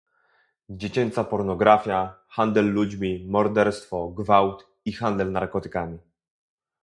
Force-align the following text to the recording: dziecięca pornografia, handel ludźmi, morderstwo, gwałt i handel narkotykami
dziecięca 0.69 1.23
pornografia, 1.23 2.15
handel 2.27 2.71
ludźmi, 2.73 3.25
morderstwo, 3.27 4.07
gwałt 4.09 4.67
i 4.85 4.93
handel 4.93 5.31
narkotykami 5.31 5.97